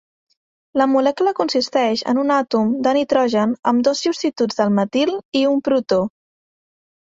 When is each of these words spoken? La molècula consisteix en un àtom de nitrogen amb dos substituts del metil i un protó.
La 0.81 0.87
molècula 0.93 1.33
consisteix 1.39 2.03
en 2.15 2.21
un 2.23 2.33
àtom 2.37 2.73
de 2.89 2.95
nitrogen 2.99 3.55
amb 3.75 3.87
dos 3.91 4.03
substituts 4.09 4.61
del 4.63 4.75
metil 4.81 5.15
i 5.15 5.47
un 5.55 5.65
protó. 5.71 6.05